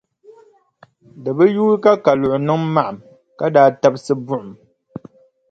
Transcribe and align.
Di 1.23 1.31
bi 1.37 1.45
yuui 1.55 1.75
ka 1.83 1.91
Kaluɣi 2.03 2.37
niŋ 2.47 2.61
maɣim 2.73 2.97
ka 3.37 3.45
daa 3.53 3.69
tabisi 3.81 4.13
buɣum. 4.25 4.49